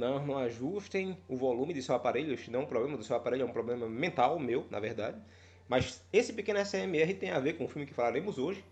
[0.00, 2.32] Não, não ajustem o volume de seu aparelho.
[2.32, 5.20] Este não é um problema do seu aparelho, é um problema mental meu, na verdade.
[5.68, 8.64] Mas esse pequeno SMR tem a ver com o filme que falaremos hoje,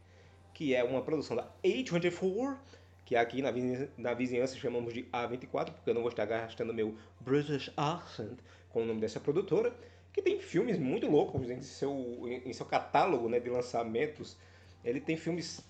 [0.54, 2.56] que é uma produção da A24,
[3.04, 3.52] que aqui na
[3.98, 8.38] na vizinhança chamamos de A24, porque eu não vou estar gastando meu British accent
[8.70, 9.76] com o nome dessa produtora,
[10.14, 14.34] que tem filmes muito loucos em seu, em seu catálogo né, de lançamentos.
[14.82, 15.60] Ele tem filmes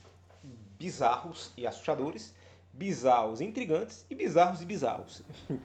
[0.79, 2.33] bizarros e assustadores,
[2.73, 5.23] bizarros intrigantes e bizarros e bizarros.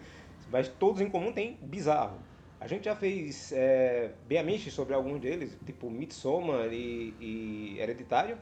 [0.52, 2.18] Mas todos em comum têm bizarro.
[2.60, 8.38] A gente já fez é, mente sobre alguns deles, tipo Midsommar e, e Hereditário,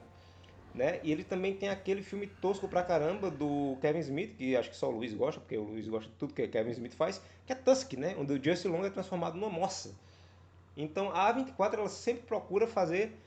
[0.75, 0.99] né?
[1.03, 4.75] E ele também tem aquele filme tosco pra caramba do Kevin Smith, que acho que
[4.75, 7.51] só o Luiz gosta, porque o Luiz gosta de tudo que Kevin Smith faz, que
[7.51, 8.15] é Tusk, né?
[8.17, 9.93] Onde o Justin Long é transformado numa moça.
[10.77, 13.17] Então a A24 ela sempre procura fazer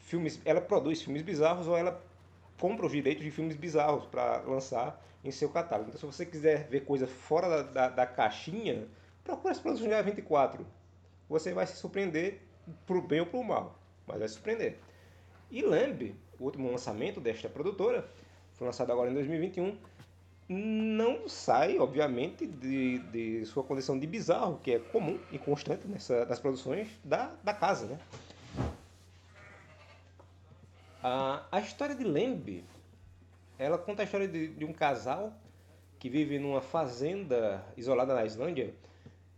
[0.00, 2.00] filmes, ela produz filmes bizarros ou ela
[2.58, 5.88] compra os direitos de filmes bizarros para lançar em seu catálogo.
[5.88, 8.86] Então se você quiser ver coisa fora da, da, da caixinha,
[9.24, 10.60] procura as produções da A24.
[11.28, 12.40] Você vai se surpreender
[12.86, 14.78] pro bem ou pro mal, mas vai se surpreender.
[15.50, 18.08] E Lamb, o último lançamento desta produtora,
[18.54, 19.76] foi lançado agora em 2021,
[20.48, 26.24] não sai, obviamente, de, de sua condição de bizarro, que é comum e constante nessa,
[26.24, 27.86] nas produções da, da casa.
[27.86, 27.98] Né?
[31.08, 32.64] A, a história de Lembe,
[33.56, 35.32] ela conta a história de, de um casal
[36.00, 38.74] que vive numa fazenda isolada na Islândia.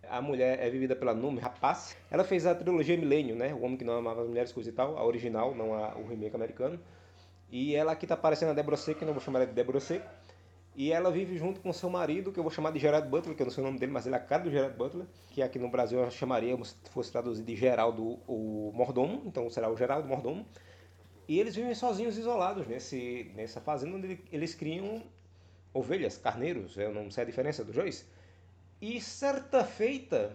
[0.09, 1.95] A mulher é vivida pela Numi Rapaz.
[2.11, 3.53] Ela fez a trilogia Milênio, né?
[3.53, 4.97] O Homem que Não Amava as Mulheres, coisa e tal.
[4.97, 6.81] A original, não a, o remake americano.
[7.51, 9.53] E ela aqui tá parecendo a Deborah Seco, que eu não vou chamar ela de
[9.53, 10.09] Deborah Seco.
[10.75, 13.43] E ela vive junto com seu marido, que eu vou chamar de Gerard Butler, que
[13.43, 15.43] eu não sei o nome dele, mas ele é a cara do Gerard Butler, que
[15.43, 19.77] aqui no Brasil eu chamaria, se fosse traduzido de Geraldo o Mordomo, então será o
[19.77, 20.47] Geraldo Mordomo.
[21.29, 25.03] E eles vivem sozinhos, isolados, nesse, nessa fazenda onde eles criam
[25.75, 28.09] ovelhas, carneiros, eu não sei a diferença dos dois.
[28.81, 30.35] E certa feita,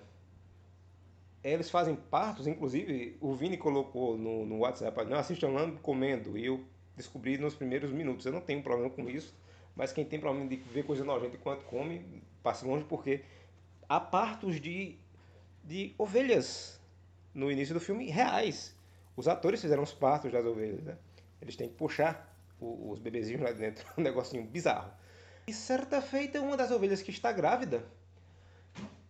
[1.43, 6.45] eles fazem partos, inclusive o Vini colocou no, no WhatsApp, não assistam Lambo comendo, e
[6.45, 6.63] eu
[6.95, 8.27] descobri nos primeiros minutos.
[8.27, 9.33] Eu não tenho problema com isso,
[9.75, 12.05] mas quem tem problema de ver coisa nojenta enquanto come,
[12.43, 13.23] passe longe, porque
[13.89, 14.95] há partos de,
[15.63, 16.79] de ovelhas
[17.33, 18.75] no início do filme reais.
[19.15, 20.97] Os atores fizeram os partos das ovelhas, né?
[21.41, 24.91] Eles têm que puxar os bebezinhos lá dentro, um negocinho bizarro.
[25.47, 27.85] E certa feita, uma das ovelhas que está grávida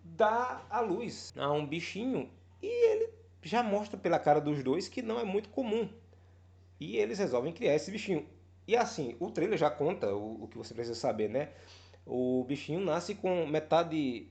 [0.03, 2.29] dá à luz a um bichinho
[2.61, 3.09] e ele
[3.41, 5.89] já mostra pela cara dos dois que não é muito comum
[6.79, 8.25] e eles resolvem criar esse bichinho.
[8.67, 11.49] E assim, o trailer já conta o, o que você precisa saber, né?
[12.05, 14.27] O bichinho nasce com metade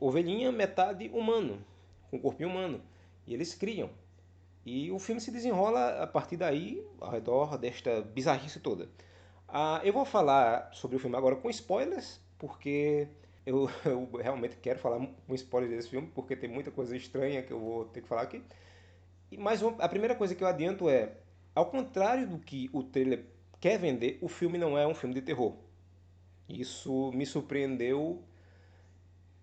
[0.00, 1.64] ovelhinha, metade humano,
[2.10, 2.82] com corpo humano.
[3.26, 3.90] E eles criam.
[4.70, 8.86] E o filme se desenrola a partir daí, ao redor desta bizarrice toda.
[9.48, 13.08] Ah, eu vou falar sobre o filme agora com spoilers, porque
[13.46, 17.50] eu, eu, realmente quero falar com spoilers desse filme, porque tem muita coisa estranha que
[17.50, 18.42] eu vou ter que falar aqui.
[19.38, 21.14] Mas a primeira coisa que eu adianto é:
[21.54, 23.24] ao contrário do que o trailer
[23.58, 25.54] quer vender, o filme não é um filme de terror.
[26.46, 28.22] Isso me surpreendeu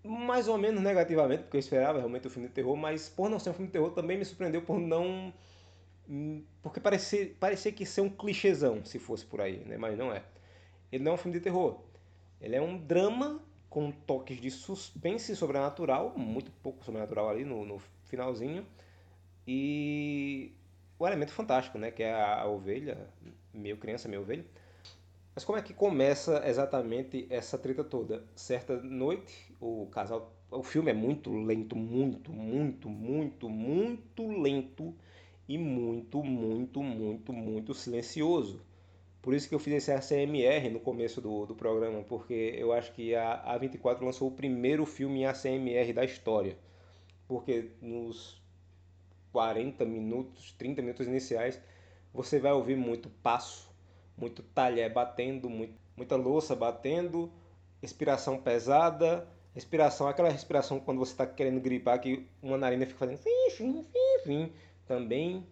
[0.06, 3.38] mais ou menos negativamente, porque eu esperava realmente um filme de terror, mas por não
[3.38, 5.32] ser um filme de terror também me surpreendeu por não.
[6.62, 9.76] Porque parecia, parecia que ser um clichêzão, se fosse por aí, né?
[9.76, 10.22] mas não é.
[10.90, 11.80] Ele não é um filme de terror.
[12.40, 17.82] Ele é um drama com toques de suspense sobrenatural, muito pouco sobrenatural ali no, no
[18.04, 18.64] finalzinho.
[19.46, 20.52] E
[20.98, 21.90] o elemento fantástico, né?
[21.90, 23.08] Que é a, a ovelha,
[23.52, 24.44] meio criança, meio ovelha.
[25.36, 28.24] Mas como é que começa exatamente essa treta toda?
[28.34, 30.32] Certa noite, o casal.
[30.50, 34.94] O filme é muito lento, muito, muito, muito, muito lento
[35.46, 38.62] e muito, muito, muito, muito silencioso.
[39.20, 42.94] Por isso que eu fiz esse ACMR no começo do, do programa, porque eu acho
[42.94, 46.56] que a A24 lançou o primeiro filme em ACMR da história.
[47.28, 48.40] Porque nos
[49.32, 51.60] 40 minutos, 30 minutos iniciais,
[52.14, 53.75] você vai ouvir muito passo,
[54.16, 57.30] muito talher batendo, muito, muita louça batendo,
[57.80, 63.18] respiração pesada, respiração, aquela respiração quando você está querendo gripar, que uma narina fica fazendo
[63.18, 64.52] fim, fim, fim, fim,
[64.86, 65.46] também.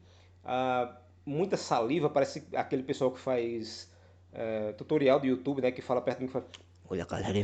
[0.45, 3.91] Ah, muita saliva, parece aquele pessoal que faz
[4.33, 6.47] é, tutorial do YouTube, né, que fala perto de mim e fala,
[6.89, 7.41] olha galera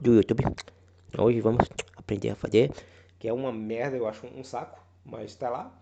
[0.00, 0.44] do YouTube,
[1.18, 1.66] hoje vamos
[1.96, 2.70] aprender a fazer,
[3.18, 5.72] que é uma merda, eu acho um saco mas está lá.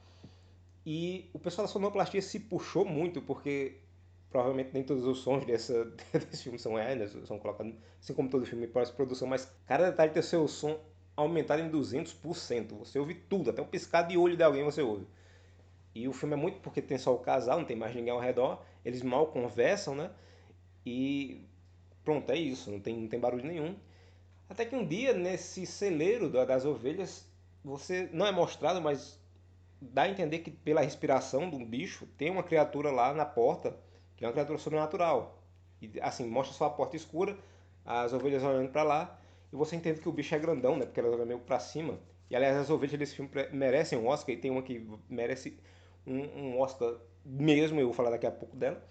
[0.85, 3.77] E o pessoal da sonoplastia se puxou muito, porque
[4.31, 7.25] provavelmente nem todos os sons dessa, desse filme são reais, né?
[7.25, 10.79] são colocados, assim como todo filme pós-produção, mas cada detalhe tem seu som
[11.17, 12.79] aumentado em 200%.
[12.79, 15.07] Você ouve tudo, até o piscar de olho de alguém você ouve.
[15.95, 18.21] E o filme é muito porque tem só o casal, não tem mais ninguém ao
[18.21, 20.11] redor, eles mal conversam, né?
[20.87, 21.45] E
[22.05, 23.75] pronto, é isso, não tem, não tem barulho nenhum.
[24.49, 27.27] Até que um dia, nesse celeiro das ovelhas,
[27.65, 29.21] você não é mostrado, mas
[29.81, 33.77] dá a entender que pela respiração do bicho tem uma criatura lá na porta,
[34.19, 35.41] que é uma criatura sobrenatural.
[35.81, 37.39] E assim, mostra só a porta escura,
[37.85, 39.19] as ovelhas olhando para lá,
[39.53, 40.85] e você entende que o bicho é grandão, né?
[40.85, 41.99] Porque ela olha meio para cima.
[42.29, 45.57] E aliás, as ovelhas desse filme merecem um Oscar, e tem uma que merece
[46.05, 48.83] um, um Oscar mesmo, eu vou falar daqui a pouco dela.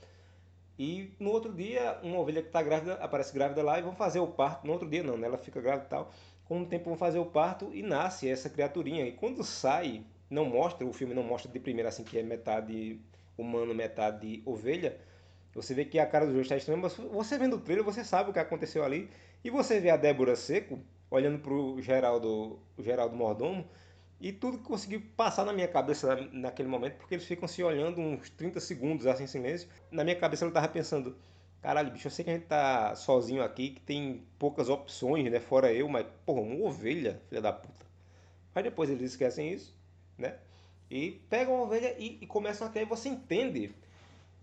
[0.79, 4.19] E no outro dia, uma ovelha que está grávida aparece grávida lá e vão fazer
[4.19, 4.65] o parto.
[4.65, 5.27] No outro dia, não, né?
[5.27, 6.11] ela fica grávida e tal.
[6.45, 9.05] Com o tempo, vão fazer o parto e nasce essa criaturinha.
[9.05, 13.01] E quando sai, não mostra, o filme não mostra de primeira assim que é metade
[13.37, 14.99] humano, metade ovelha.
[15.57, 18.03] Você vê que a cara do João está estranha, mas você vendo o trailer, você
[18.03, 19.09] sabe o que aconteceu ali.
[19.43, 23.67] E você vê a Débora Seco olhando para o Geraldo, Geraldo Mordomo
[24.21, 27.99] e tudo que consegui passar na minha cabeça naquele momento, porque eles ficam se olhando
[27.99, 29.67] uns 30 segundos assim em silêncio.
[29.89, 31.17] Na minha cabeça eu tava pensando,
[31.59, 35.39] caralho, bicho, eu sei que a gente tá sozinho aqui, que tem poucas opções, né?
[35.39, 37.83] Fora eu, mas, porra, uma ovelha, filha da puta.
[38.53, 39.75] Mas depois eles esquecem isso,
[40.15, 40.35] né?
[40.89, 43.73] E pegam a ovelha e, e começam a e você entende,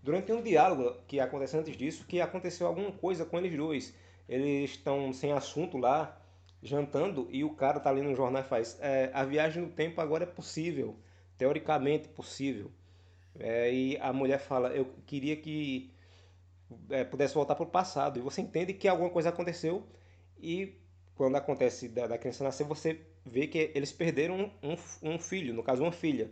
[0.05, 3.91] durante um diálogo que acontece antes disso, que aconteceu alguma coisa com eles dois.
[4.29, 6.21] Eles estão sem assunto lá,
[6.61, 9.99] jantando e o cara tá ali no jornal e faz: é, a viagem no tempo
[9.99, 10.95] agora é possível,
[11.39, 12.71] teoricamente possível.
[13.39, 15.91] É, e a mulher fala: eu queria que
[16.91, 18.19] é, pudesse voltar para o passado.
[18.19, 19.83] E você entende que alguma coisa aconteceu
[20.37, 20.75] e
[21.15, 25.51] quando acontece da, da criança nascer, você vê que eles perderam um, um, um filho,
[25.51, 26.29] no caso uma filha.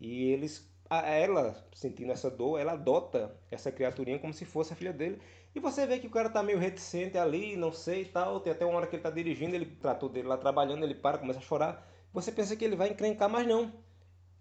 [0.00, 4.92] E eles ela, sentindo essa dor, ela adota essa criaturinha como se fosse a filha
[4.92, 5.20] dele.
[5.54, 8.40] E você vê que o cara tá meio reticente ali, não sei e tal.
[8.40, 11.18] Tem até uma hora que ele tá dirigindo, ele tratou dele lá trabalhando, ele para,
[11.18, 11.88] começa a chorar.
[12.12, 13.72] Você pensa que ele vai encrencar, mas não.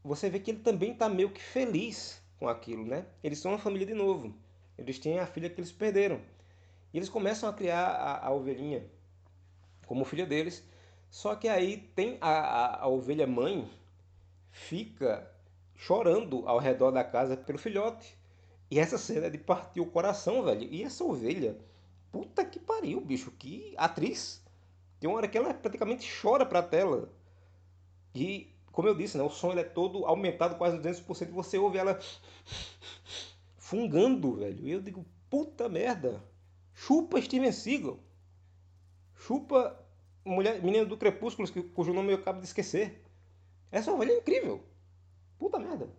[0.04, 3.06] Você vê que ele também tá meio que feliz com aquilo, né?
[3.24, 4.34] Eles são uma família de novo.
[4.78, 6.20] Eles têm a filha que eles perderam.
[6.94, 8.86] E eles começam a criar a, a ovelhinha
[9.86, 10.64] como filha deles.
[11.10, 13.70] Só que aí tem a, a, a ovelha mãe
[14.52, 15.30] fica
[15.80, 18.18] chorando ao redor da casa pelo filhote.
[18.70, 20.68] E essa cena é de partir o coração, velho.
[20.70, 21.58] E essa ovelha,
[22.12, 24.44] puta que pariu, bicho, que atriz.
[25.00, 27.10] Tem uma hora que ela praticamente chora pra tela.
[28.14, 31.32] E, como eu disse, né, o som é todo aumentado quase 200%.
[31.32, 31.98] Você ouve ela
[33.58, 34.68] fungando, velho.
[34.68, 36.22] E eu digo, puta merda.
[36.74, 37.98] Chupa Steven Seagal.
[39.16, 39.80] Chupa
[40.26, 43.02] mulher, menina do Crepúsculo, cujo nome eu acabo de esquecer.
[43.72, 44.69] Essa ovelha é incrível.
[45.40, 45.90] Puta merda.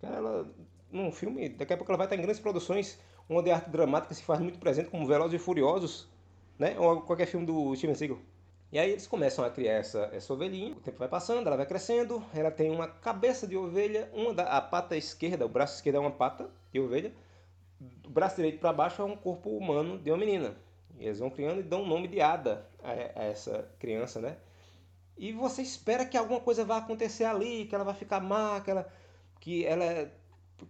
[0.00, 0.54] Cara, ela,
[0.90, 2.98] num filme, daqui a pouco ela vai estar em grandes produções
[3.28, 6.08] onde a arte dramática se faz muito presente, como Velozes e Furiosos,
[6.58, 6.76] né?
[6.78, 8.18] Ou qualquer filme do Steven Seagal.
[8.72, 11.66] E aí eles começam a criar essa, essa ovelhinha, o tempo vai passando, ela vai
[11.66, 15.96] crescendo, ela tem uma cabeça de ovelha, uma da, a pata esquerda, o braço esquerdo
[15.96, 17.12] é uma pata de ovelha,
[18.06, 20.54] o braço direito para baixo é um corpo humano de uma menina.
[20.98, 24.36] E eles vão criando e dão o nome de Ada a, a essa criança, né?
[25.20, 28.70] E você espera que alguma coisa vá acontecer ali, que ela vai ficar má, que
[28.70, 28.90] ela,
[29.38, 30.10] que ela é,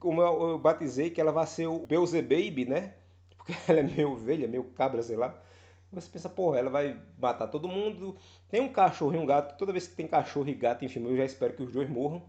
[0.00, 2.94] como eu, batizei, que ela vai ser o Beelzebub, né?
[3.38, 5.40] Porque ela é meio ovelha, meio cabra, sei lá.
[5.92, 8.16] Você pensa, porra, ela vai matar todo mundo.
[8.48, 9.56] Tem um cachorro e um gato.
[9.56, 12.20] Toda vez que tem cachorro e gato, enfim, eu já espero que os dois morram.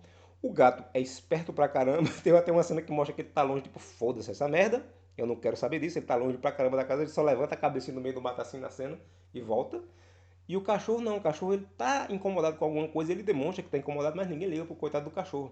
[0.44, 2.08] O gato é esperto pra caramba.
[2.24, 4.86] Tem até uma cena que mostra que ele tá longe, tipo, foda-se essa merda.
[5.18, 5.98] Eu não quero saber disso.
[5.98, 7.02] Ele tá longe pra caramba da casa.
[7.02, 9.00] Ele só levanta a cabeça no meio do mato assim na cena
[9.34, 9.82] e volta.
[10.52, 13.70] E o cachorro não, o cachorro ele tá incomodado com alguma coisa, ele demonstra que
[13.70, 15.50] está incomodado, mas ninguém liga pro coitado do cachorro.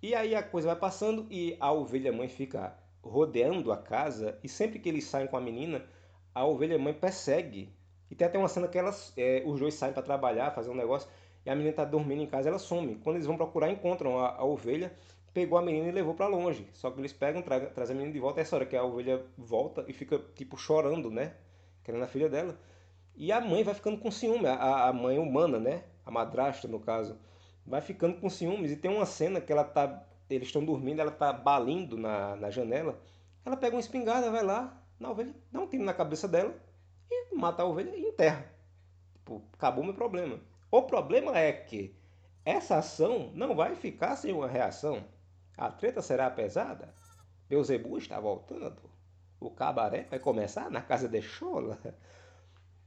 [0.00, 4.48] E aí a coisa vai passando e a ovelha mãe fica rodeando a casa e
[4.48, 5.84] sempre que eles saem com a menina,
[6.34, 7.70] a ovelha mãe persegue.
[8.10, 10.74] E tem até uma cena que elas, é, os dois saem para trabalhar, fazer um
[10.74, 11.10] negócio,
[11.44, 12.94] e a menina está dormindo em casa, ela some.
[13.04, 14.90] Quando eles vão procurar, encontram a, a ovelha,
[15.34, 16.66] pegou a menina e levou para longe.
[16.72, 18.82] Só que eles pegam, tra trazem a menina de volta, é essa hora que a
[18.82, 21.34] ovelha volta e fica tipo chorando, né?
[21.84, 22.58] Querendo a filha dela.
[23.20, 25.82] E a mãe vai ficando com ciúme, a, a mãe humana, né?
[26.06, 27.18] A madrasta, no caso,
[27.66, 28.70] vai ficando com ciúmes.
[28.70, 30.04] E tem uma cena que ela tá.
[30.30, 32.96] Eles estão dormindo, ela tá balindo na, na janela.
[33.44, 36.54] Ela pega uma espingarda, vai lá na ovelha, dá um tiro na cabeça dela
[37.10, 38.46] e mata a ovelha e enterra.
[39.14, 40.38] Tipo, acabou meu problema.
[40.70, 41.96] O problema é que
[42.44, 45.04] essa ação não vai ficar sem uma reação.
[45.56, 46.94] A treta será pesada.
[47.48, 48.80] Beuzebu está voltando.
[49.40, 51.78] O cabaré vai começar na casa de Chola.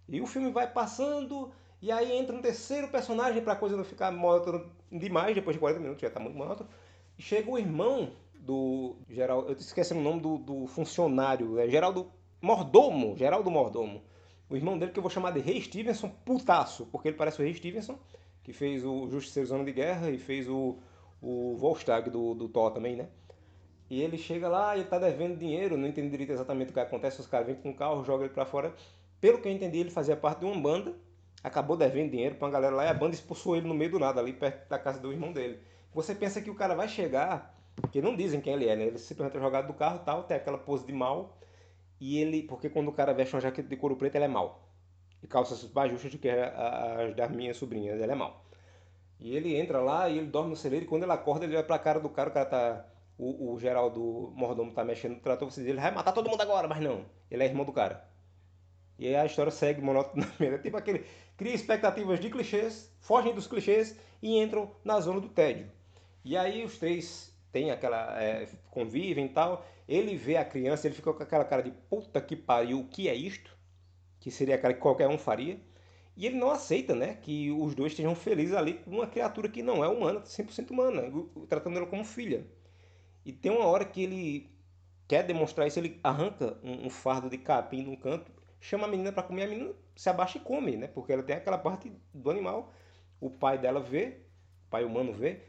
[0.08, 3.84] E o filme vai passando, e aí entra um terceiro personagem para a coisa não
[3.84, 6.70] ficar monótona demais, depois de 40 minutos já está muito monótono.
[7.18, 12.12] E chega o irmão do Geraldo, eu esqueci o nome do, do funcionário, é Geraldo
[12.42, 14.02] Mordomo, Geraldo Mordomo.
[14.50, 17.44] O irmão dele que eu vou chamar de Rei Stevenson, putaço, porque ele parece o
[17.44, 17.98] Rei Stevenson,
[18.44, 20.78] que fez o Justiceiro Zona de Guerra e fez o,
[21.22, 23.08] o Volstagg do, do Thor também, né?
[23.90, 27.20] E ele chega lá e tá devendo dinheiro, não entende direito exatamente o que acontece,
[27.20, 28.74] os caras vêm com um carro, jogam ele para fora
[29.22, 30.96] Pelo que eu entendi, ele fazia parte de uma banda,
[31.44, 34.00] acabou devendo dinheiro pra uma galera lá e a banda expulsou ele no meio do
[34.00, 35.60] nada, ali perto da casa do irmão dele.
[35.94, 37.56] Você pensa que o cara vai chegar,
[37.92, 38.86] que não dizem quem ele é, né?
[38.86, 41.38] Ele simplesmente é jogado do carro tal, tem aquela pose de mal.
[42.00, 44.68] E ele, porque quando o cara veste uma jaqueta de couro preto, ele é mal.
[45.22, 48.44] E calças mais justas que as das minhas sobrinhas, ele é mal.
[49.20, 51.64] E ele entra lá e ele dorme no celeiro e quando ele acorda, ele vai
[51.64, 52.86] pra cara do cara, o cara tá.
[53.20, 56.42] O, o Geraldo Mordomo tá mexendo no trator, você diz, ele vai matar todo mundo
[56.42, 57.06] agora, mas não.
[57.30, 58.11] Ele é irmão do cara.
[59.02, 60.38] E aí a história segue monotonamente.
[60.46, 61.04] É tipo aquele.
[61.36, 65.72] Cria expectativas de clichês, fogem dos clichês e entram na zona do tédio.
[66.24, 68.22] E aí os três têm aquela.
[68.22, 69.66] É, convivem e tal.
[69.90, 73.10] Ele vê a criança, ele fica com aquela cara de puta que pariu, o que
[73.10, 73.58] é isto?
[74.20, 75.60] Que seria a cara que qualquer um faria.
[76.16, 79.64] E ele não aceita, né, que os dois estejam felizes ali com uma criatura que
[79.64, 81.04] não é humana, 100% humana,
[81.50, 82.46] tratando ela como filha.
[83.26, 84.52] E tem uma hora que ele
[85.08, 88.32] quer demonstrar isso, ele arranca um, um fardo de capim num canto,
[88.62, 91.36] chama a menina para comer, a menina se abaixa e come, né, porque ela tem
[91.36, 92.72] aquela parte do animal.
[93.20, 94.20] O pai dela vê,
[94.68, 95.42] o pai humano vê,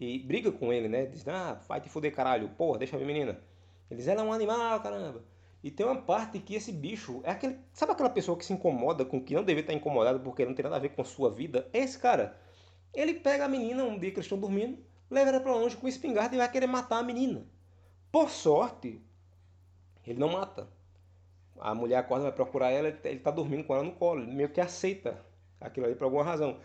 [0.00, 3.40] e briga com ele, né, diz, ah, vai te fuder caralho, porra, deixa a menina.
[3.90, 5.22] Ele diz, ela é um animal, caramba.
[5.62, 7.58] E tem uma parte que esse bicho é aquele.
[7.72, 10.62] Sabe aquela pessoa que se incomoda com que não deveria estar incomodado porque não tem
[10.62, 11.70] nada a ver com a sua vida?
[11.72, 12.38] É esse cara.
[12.92, 14.78] Ele pega a menina um dia que eles estão dormindo,
[15.10, 17.46] leva ela pra longe com espingarda e vai querer matar a menina.
[18.12, 19.00] Por sorte,
[20.06, 20.68] ele não mata.
[21.64, 24.22] A mulher acorda, vai procurar ela, ele tá dormindo com ela no colo.
[24.22, 25.18] Ele meio que aceita
[25.58, 26.58] aquilo ali por alguma razão.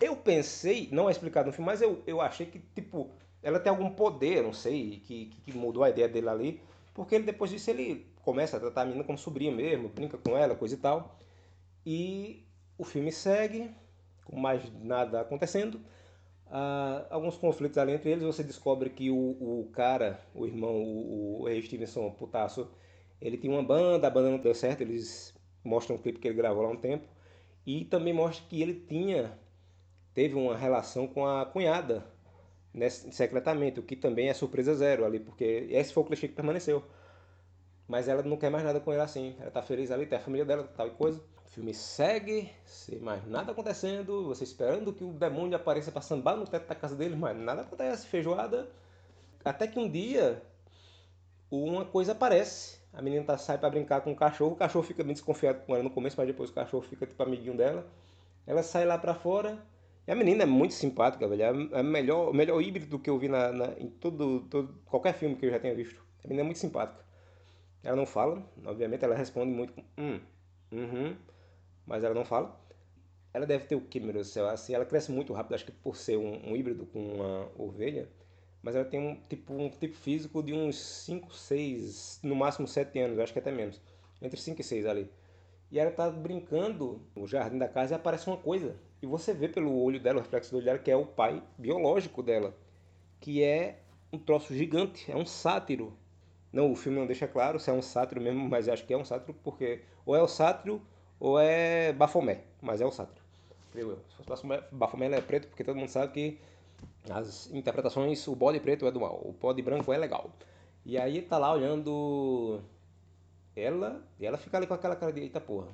[0.00, 3.10] Eu pensei, não é explicado no filme, mas eu, eu achei que, tipo,
[3.42, 6.60] ela tem algum poder, não sei, que, que mudou a ideia dele ali.
[6.94, 10.36] Porque ele, depois disso ele começa a tratar a menina como sobrinha mesmo, brinca com
[10.36, 11.18] ela, coisa e tal.
[11.84, 12.46] E
[12.78, 13.72] o filme segue,
[14.24, 15.80] com mais nada acontecendo.
[16.46, 21.42] Uh, alguns conflitos ali entre eles, você descobre que o, o cara, o irmão, o,
[21.42, 22.70] o Stevenson Putasso,
[23.24, 26.36] ele tinha uma banda, a banda não deu certo, eles mostram um clipe que ele
[26.36, 27.08] gravou lá um tempo.
[27.66, 29.38] E também mostra que ele tinha,
[30.12, 32.06] teve uma relação com a cunhada,
[32.72, 36.34] né, secretamente, o que também é surpresa zero ali, porque esse foi o clichê que
[36.34, 36.84] permaneceu.
[37.88, 39.34] Mas ela não quer mais nada com ele assim.
[39.40, 41.22] Ela tá feliz ali, tem a família dela, tal e coisa.
[41.46, 46.36] O filme segue, sem mais nada acontecendo, você esperando que o demônio apareça para sambar
[46.36, 48.68] no teto da casa dele, mas nada acontece, feijoada.
[49.42, 50.42] Até que um dia
[51.50, 52.83] uma coisa aparece.
[52.94, 55.74] A menina tá, sai para brincar com o cachorro, o cachorro fica bem desconfiado com
[55.74, 57.86] ela no começo, mas depois o cachorro fica tipo amiguinho dela.
[58.46, 59.58] Ela sai lá para fora
[60.06, 61.42] e a menina é muito simpática, velho.
[61.42, 64.80] É, é o melhor, o melhor híbrido que eu vi na, na, em todo, todo,
[64.84, 66.04] qualquer filme que eu já tenha visto.
[66.22, 67.02] A menina é muito simpática.
[67.82, 70.20] Ela não fala, obviamente ela responde muito com hum,
[70.72, 71.16] uhum,
[71.86, 72.58] mas ela não fala.
[73.32, 74.48] Ela deve ter o que, meu Deus do céu?
[74.48, 78.08] Assim, ela cresce muito rápido, acho que por ser um, um híbrido com uma ovelha,
[78.64, 82.98] mas ela tem um tipo, um tipo físico de uns 5, 6, no máximo 7
[82.98, 83.78] anos, acho que até menos.
[84.22, 85.10] Entre 5 e 6 ali.
[85.70, 88.74] E ela tá brincando no jardim da casa e aparece uma coisa.
[89.02, 91.42] E você vê pelo olho dela, o reflexo do olho dela, que é o pai
[91.58, 92.56] biológico dela.
[93.20, 93.80] Que é
[94.10, 95.92] um troço gigante, é um sátiro.
[96.50, 98.96] Não, o filme não deixa claro se é um sátiro mesmo, mas acho que é
[98.96, 100.80] um sátiro porque ou é o sátiro
[101.20, 103.20] ou é Bafomé, mas é o sátiro.
[104.08, 106.38] Se fosse Bafomé, Bafomé é preto porque todo mundo sabe que
[107.10, 110.30] as interpretações, o bode preto é do mal, o bode branco é legal.
[110.84, 112.60] E aí tá lá olhando
[113.56, 115.68] ela, e ela fica ali com aquela cara de eita porra.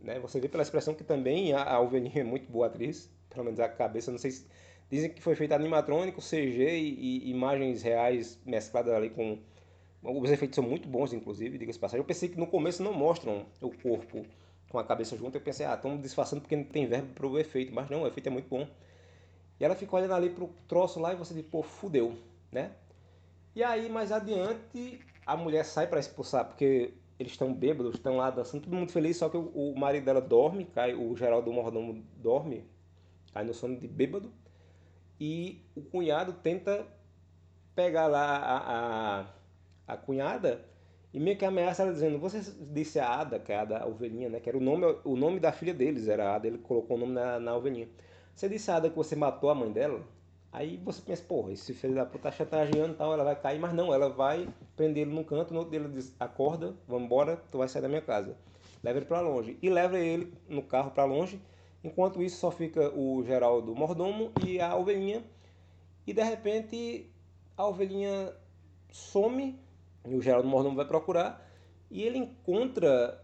[0.00, 0.18] Né?
[0.20, 3.60] Você vê pela expressão que também a, a Alveninha é muito boa atriz, pelo menos
[3.60, 4.46] a cabeça, não sei se.
[4.90, 9.38] Dizem que foi feito animatrônico, CG e, e imagens reais mescladas ali com
[10.02, 12.00] os efeitos são muito bons, inclusive, diga-se passagem.
[12.00, 14.26] Eu pensei que no começo não mostram o corpo
[14.68, 15.36] com a cabeça junto.
[15.36, 17.72] Eu pensei, ah, estão disfarçando porque não tem verbo para o efeito.
[17.72, 18.66] Mas não, o efeito é muito bom.
[19.62, 22.18] E ela fica olhando ali pro troço lá e você diz, pô, fudeu,
[22.50, 22.72] né?
[23.54, 28.28] E aí, mais adiante, a mulher sai para expulsar, porque eles estão bêbados, estão lá
[28.28, 32.02] dançando, todo mundo feliz, só que o, o marido dela dorme, cai, o Geraldo Mordomo
[32.16, 32.64] dorme,
[33.32, 34.32] cai no sono de bêbado,
[35.20, 36.84] e o cunhado tenta
[37.72, 39.26] pegar lá a, a
[39.86, 40.64] a cunhada
[41.12, 42.40] e meio que ameaça ela dizendo: Você
[42.72, 44.40] disse a Ada, que é a da ovelhinha, né?
[44.40, 47.00] Que era o nome, o nome da filha deles, era a Ada, ele colocou o
[47.00, 47.88] nome na, na ovelhinha.
[48.34, 50.02] Você disse a Ada que você matou a mãe dela?
[50.52, 53.58] Aí você pensa, porra, esse filho da puta tá chantageando e tal, ela vai cair,
[53.58, 57.42] mas não, ela vai prender ele no canto, no outro dele diz, acorda, vamos embora,
[57.50, 58.36] tu vai sair da minha casa.
[58.82, 59.56] Leva ele para longe.
[59.62, 61.40] E leva ele no carro para longe,
[61.82, 65.24] enquanto isso só fica o Geraldo mordomo e a ovelhinha.
[66.06, 67.10] E de repente
[67.56, 68.34] a ovelhinha
[68.90, 69.58] some
[70.06, 71.48] e o Geraldo Mordomo vai procurar
[71.90, 73.20] e ele encontra.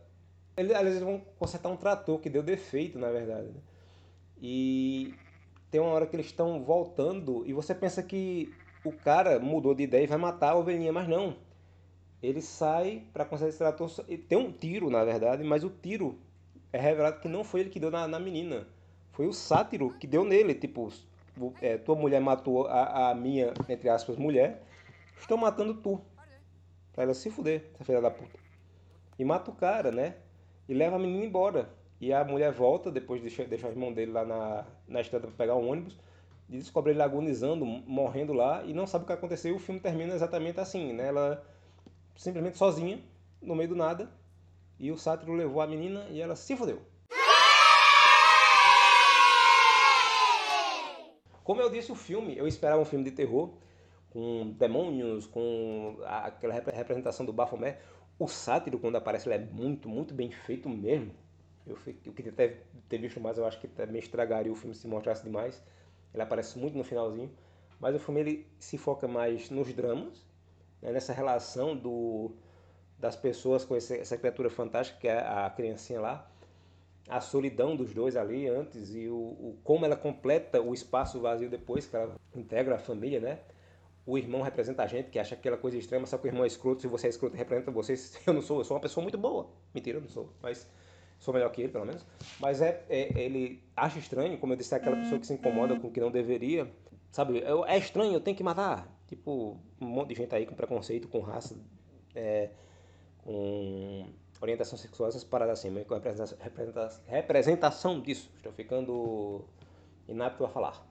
[0.57, 3.49] Ele, aliás, eles vão consertar um trator que deu defeito, na verdade.
[3.49, 3.61] Né?
[4.40, 5.14] E
[5.71, 8.52] tem uma hora que eles estão voltando e você pensa que
[8.85, 11.37] o cara mudou de ideia e vai matar a ovelhinha, mas não.
[12.23, 13.90] Ele sai para consertar esse trator.
[14.28, 16.18] Tem um tiro, na verdade, mas o tiro
[16.73, 18.66] é revelado que não foi ele que deu na, na menina.
[19.12, 20.54] Foi o sátiro que deu nele.
[20.54, 20.92] Tipo,
[21.61, 24.62] é, tua mulher matou a, a, minha, entre aspas, mulher.
[25.18, 26.00] Estou matando tu.
[26.92, 28.38] Pra ela se fuder, essa filha da puta.
[29.18, 30.16] E mata o cara, né?
[30.68, 31.71] E leva a menina embora.
[32.00, 35.37] E a mulher volta, depois de deixar o irmão dele lá na, na estrada pra
[35.37, 35.99] pegar um ônibus.
[36.49, 38.64] E descobre ele agonizando, morrendo lá.
[38.64, 39.52] E não sabe o que aconteceu.
[39.52, 41.09] E o filme termina exatamente assim, né?
[41.09, 41.45] Ela
[42.17, 43.00] simplesmente sozinha,
[43.43, 44.11] no meio do nada.
[44.78, 46.81] E o sátiro levou a menina e ela se fudeu.
[51.43, 53.55] Como eu disse, o filme, eu esperava um filme de terror,
[54.11, 57.78] com demônios, com aquela representação do Baphomet.
[58.19, 61.11] O sátiro, quando aparece, ele é muito, muito bem feito mesmo.
[61.68, 64.87] Eu, eu queria ter, ter visto mais, eu acho que também estragaria o filme se
[64.87, 65.62] mostrasse demais.
[66.12, 67.30] Ele aparece muito no finalzinho.
[67.80, 70.26] Mas o filme ele se foca mais nos dramas,
[70.82, 72.32] né, nessa relação do,
[72.98, 76.28] das pessoas com esse, essa criatura fantástica, que é a criancinha lá
[77.08, 81.48] a solidão dos dois ali antes e o, o, como ela completa o espaço vazio
[81.48, 83.38] depois, que ela integra a família, né?
[84.04, 86.46] O irmão representa a gente, que acha aquela coisa extrema, só que o irmão é
[86.46, 87.94] escroto, se você é escroto, representa você.
[88.26, 89.50] Eu não sou, eu sou uma pessoa muito boa.
[89.75, 90.68] Mentira, eu não sou, mas
[91.18, 92.04] sou melhor que ele, pelo menos.
[92.40, 95.78] Mas é, é ele acha estranho, como eu disse, é aquela pessoa que se incomoda
[95.78, 96.70] com o que não deveria.
[97.10, 98.87] Sabe, é estranho, eu tenho que matar.
[99.06, 101.56] Tipo, um monte de gente aí com preconceito, com raça,
[102.14, 102.50] é,
[103.25, 104.06] com
[104.40, 106.38] orientação sexual, essas paradas assim, com representação,
[107.06, 108.30] representação disso.
[108.37, 109.44] Estou ficando
[110.07, 110.87] inapto a falar.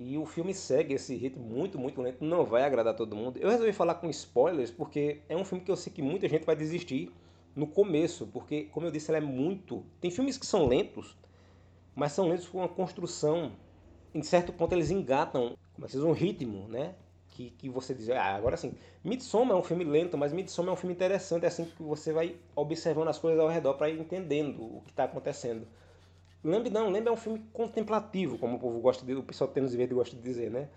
[0.00, 3.38] E o filme segue esse ritmo muito, muito lento, não vai agradar todo mundo.
[3.38, 6.44] Eu resolvi falar com spoilers porque é um filme que eu sei que muita gente
[6.44, 7.12] vai desistir
[7.54, 9.84] no começo, porque, como eu disse, ele é muito.
[10.00, 11.16] Tem filmes que são lentos,
[11.94, 13.52] mas são lentos com uma construção.
[14.14, 16.94] Em certo ponto, eles engatam, um ritmo, né?
[17.32, 20.72] que, que você diz, ah, agora sim, Midsommar é um filme lento, mas Midsommar é
[20.74, 23.98] um filme interessante, é assim que você vai observando as coisas ao redor para ir
[23.98, 25.66] entendendo o que está acontecendo.
[26.44, 29.62] Lembre não, Lembre é um filme contemplativo, como o povo gosta de, o pessoal tem
[29.62, 30.68] nos verde gosta de dizer, né?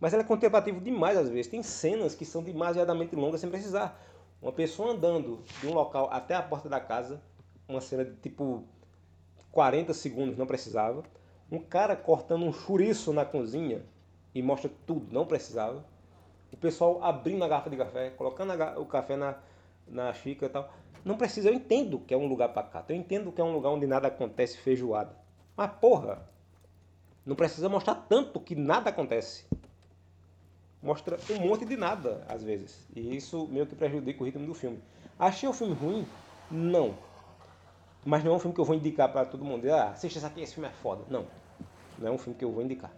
[0.00, 1.46] Mas ele é contemplativo demais às vezes.
[1.46, 4.00] Tem cenas que são demasiadamente longas sem precisar.
[4.40, 7.20] Uma pessoa andando de um local até a porta da casa,
[7.68, 8.64] uma cena de tipo
[9.52, 11.02] 40 segundos, não precisava.
[11.50, 13.84] Um cara cortando um chouriço na cozinha
[14.34, 15.84] e mostra tudo, não precisava
[16.52, 19.36] o pessoal abrindo a garrafa de café, colocando o café na,
[19.86, 20.72] na xícara e tal.
[21.04, 23.70] Não precisa, eu entendo que é um lugar pacato, eu entendo que é um lugar
[23.70, 25.14] onde nada acontece feijoada.
[25.56, 26.28] Mas porra,
[27.24, 29.46] não precisa mostrar tanto que nada acontece.
[30.82, 32.86] Mostra um monte de nada, às vezes.
[32.96, 34.80] E isso meio que prejudica o ritmo do filme.
[35.18, 36.06] Achei o filme ruim?
[36.50, 36.94] Não.
[38.04, 39.70] Mas não é um filme que eu vou indicar para todo mundo.
[39.70, 41.04] Ah, assista esse aqui, esse filme é foda.
[41.10, 41.26] Não.
[41.98, 42.90] Não é um filme que eu vou indicar.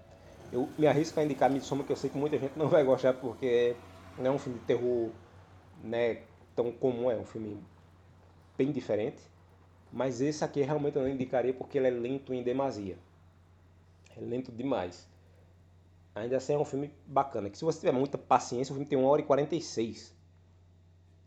[0.53, 3.15] Eu me arrisco a indicar Midsommar, que eu sei que muita gente não vai gostar,
[3.15, 3.75] porque
[4.17, 5.11] não é um filme de terror
[5.83, 6.19] né,
[6.55, 7.59] tão comum, é um filme
[8.57, 9.21] bem diferente.
[9.93, 12.97] Mas esse aqui realmente eu não indicaria porque ele é lento em demasia.
[14.17, 15.09] É lento demais.
[16.15, 17.49] Ainda assim é um filme bacana.
[17.49, 20.15] Que se você tiver muita paciência, o filme tem 1 hora e 46.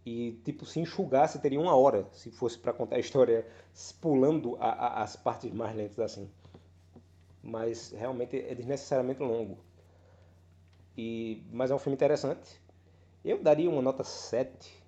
[0.06, 3.48] E, tipo, se enxugasse, teria uma hora, se fosse para contar a história,
[4.00, 6.30] pulando a, a, as partes mais lentas assim
[7.46, 9.58] mas realmente é desnecessariamente longo.
[10.98, 12.60] E, mas é um filme interessante.
[13.24, 14.84] Eu daria uma nota 7.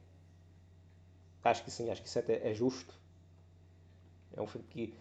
[1.44, 2.94] Acho que sim, acho que 7 é, é justo.
[4.36, 4.94] É um filme que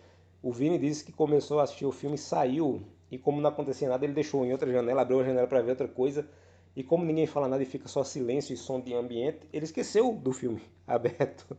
[0.42, 4.04] o Vini disse que começou a assistir o filme, saiu e como não acontecia nada,
[4.04, 6.28] ele deixou em outra janela, abriu a janela para ver outra coisa.
[6.74, 10.12] E como ninguém fala nada e fica só silêncio e som de ambiente, ele esqueceu
[10.14, 11.56] do filme aberto.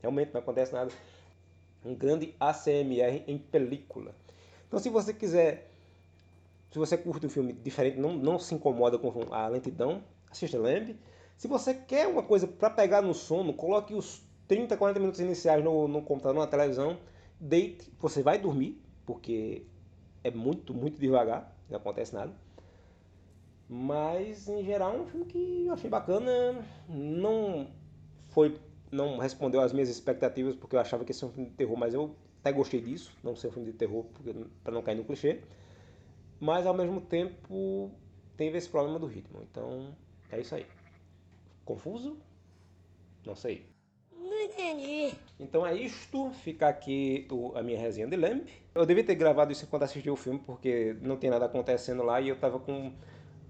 [0.00, 0.90] Realmente não acontece nada.
[1.84, 4.14] Um grande ACMR em película.
[4.68, 5.70] Então, se você quiser,
[6.70, 10.96] se você curte um filme diferente, não, não se incomoda com a lentidão, assista Lamb.
[11.36, 15.64] Se você quer uma coisa para pegar no sono, coloque os 30, 40 minutos iniciais
[15.64, 16.98] no, no computador, na televisão,
[17.40, 19.66] deite, você vai dormir, porque
[20.24, 22.32] é muito, muito devagar, não acontece nada.
[23.68, 26.64] Mas, em geral, é um filme que eu achei bacana.
[26.88, 27.68] Não
[28.28, 31.56] foi, não respondeu às minhas expectativas, porque eu achava que esse é um filme de
[31.56, 34.04] terror, mas eu até gostei disso, não ser um filme de terror
[34.62, 35.40] para não cair no clichê,
[36.40, 37.90] mas ao mesmo tempo
[38.36, 39.42] teve esse problema do ritmo.
[39.50, 39.96] Então
[40.30, 40.66] é isso aí.
[41.64, 42.18] Confuso?
[43.24, 43.71] Não sei.
[44.52, 45.14] Entendi.
[45.40, 48.48] Então é isto, fica aqui o, a minha resenha de Lamp.
[48.74, 52.20] Eu devia ter gravado isso enquanto assistia o filme, porque não tem nada acontecendo lá
[52.20, 52.92] e eu tava com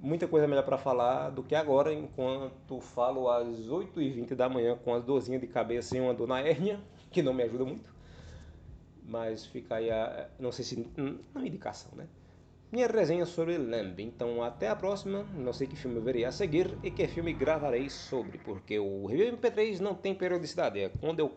[0.01, 4.95] muita coisa melhor para falar do que agora, enquanto falo às 8h20 da manhã com
[4.95, 7.93] as dorzinhas de cabeça e uma dor na hérnia, que não me ajuda muito.
[9.05, 10.29] Mas fica aí a.
[10.39, 10.89] Não sei se.
[11.35, 12.07] Não indicação, né?
[12.73, 14.03] Minha resenha sobre Lamb.
[14.03, 15.27] Então até a próxima.
[15.35, 18.39] Não sei que filme eu verei a seguir e que filme gravarei sobre.
[18.39, 20.81] Porque o Review MP3 não tem periodicidade.
[20.81, 21.33] É quando eu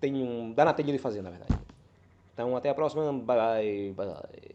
[0.00, 0.54] tenho.
[0.54, 1.60] dá na telha de fazer, na verdade.
[2.32, 3.12] Então até a próxima.
[3.12, 3.94] Bye bye.
[3.96, 4.49] bye, bye.